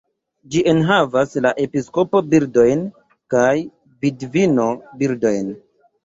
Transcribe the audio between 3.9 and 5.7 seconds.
"vidvino-birdojn".